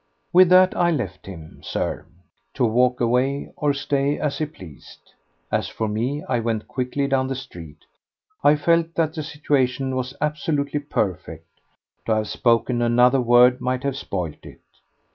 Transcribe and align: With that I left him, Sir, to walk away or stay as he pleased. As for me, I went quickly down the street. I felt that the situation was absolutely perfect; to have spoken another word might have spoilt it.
With 0.33 0.49
that 0.49 0.75
I 0.75 0.89
left 0.89 1.27
him, 1.27 1.61
Sir, 1.61 2.07
to 2.55 2.65
walk 2.65 2.99
away 2.99 3.51
or 3.55 3.71
stay 3.71 4.17
as 4.17 4.39
he 4.39 4.47
pleased. 4.47 5.13
As 5.51 5.67
for 5.67 5.87
me, 5.87 6.23
I 6.27 6.39
went 6.39 6.67
quickly 6.67 7.07
down 7.07 7.27
the 7.27 7.35
street. 7.35 7.85
I 8.43 8.55
felt 8.55 8.95
that 8.95 9.13
the 9.13 9.21
situation 9.21 9.95
was 9.95 10.15
absolutely 10.19 10.79
perfect; 10.79 11.45
to 12.07 12.15
have 12.15 12.27
spoken 12.29 12.81
another 12.81 13.21
word 13.21 13.61
might 13.61 13.83
have 13.83 13.95
spoilt 13.95 14.43
it. 14.43 14.61